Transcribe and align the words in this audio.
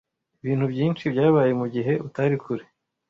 Ibintu 0.41 0.65
byinshi 0.73 1.03
byabaye 1.13 1.51
mugihe 1.61 1.93
utari 2.07 2.35
kure. 2.43 2.65